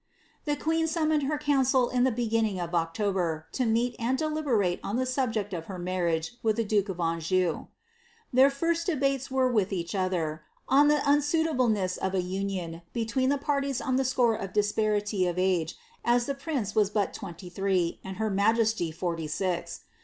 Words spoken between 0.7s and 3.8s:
summoned her council in the beginning of October, to